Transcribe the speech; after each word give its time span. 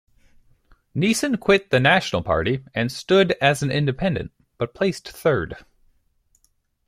Neeson 0.95 1.39
quit 1.39 1.69
the 1.69 1.79
National 1.79 2.23
Party 2.23 2.63
and 2.73 2.91
stood 2.91 3.33
as 3.33 3.61
an 3.61 3.69
independent, 3.69 4.31
but 4.57 4.73
placed 4.73 5.07
third. 5.07 5.63